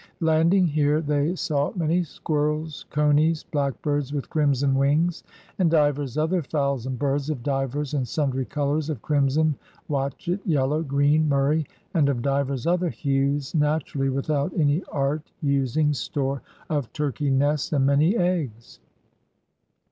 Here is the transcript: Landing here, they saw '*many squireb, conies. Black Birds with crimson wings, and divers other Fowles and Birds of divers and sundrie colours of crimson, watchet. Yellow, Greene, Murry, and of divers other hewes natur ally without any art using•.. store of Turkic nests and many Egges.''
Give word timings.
Landing 0.21 0.65
here, 0.65 0.99
they 0.99 1.35
saw 1.35 1.71
'*many 1.75 2.01
squireb, 2.01 2.85
conies. 2.89 3.43
Black 3.51 3.79
Birds 3.83 4.11
with 4.11 4.31
crimson 4.31 4.73
wings, 4.73 5.23
and 5.59 5.69
divers 5.69 6.17
other 6.17 6.41
Fowles 6.41 6.87
and 6.87 6.97
Birds 6.97 7.29
of 7.29 7.43
divers 7.43 7.93
and 7.93 8.03
sundrie 8.07 8.49
colours 8.49 8.89
of 8.89 9.03
crimson, 9.03 9.53
watchet. 9.89 10.39
Yellow, 10.43 10.81
Greene, 10.81 11.29
Murry, 11.29 11.67
and 11.93 12.09
of 12.09 12.23
divers 12.23 12.65
other 12.65 12.89
hewes 12.89 13.53
natur 13.53 13.99
ally 14.03 14.09
without 14.09 14.51
any 14.57 14.83
art 14.91 15.29
using•.. 15.39 15.89
store 15.95 16.41
of 16.67 16.91
Turkic 16.93 17.31
nests 17.31 17.71
and 17.71 17.85
many 17.85 18.15
Egges.'' 18.17 18.79